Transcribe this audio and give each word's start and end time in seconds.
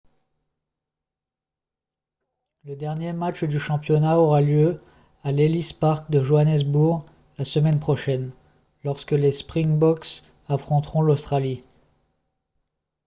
le 2.65 2.75
dernier 2.75 3.13
match 3.13 3.43
du 3.43 3.59
championnat 3.59 4.17
aura 4.17 4.41
lieu 4.41 4.81
à 5.21 5.31
l'ellis 5.31 5.75
park 5.79 6.09
de 6.09 6.23
johannesburg 6.23 7.05
la 7.37 7.45
semaine 7.45 7.79
prochaine 7.79 8.31
lorsque 8.83 9.11
les 9.11 9.31
springboks 9.31 10.23
affronteront 10.47 11.01
l'australie 11.03 11.61